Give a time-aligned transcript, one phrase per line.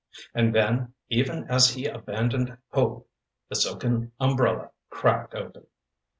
[0.33, 3.07] And then, even as he abandoned hope,
[3.49, 5.67] the silken umbrella cracked open.